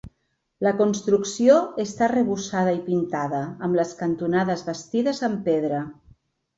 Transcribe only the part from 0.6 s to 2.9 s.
La construcció està arrebossada i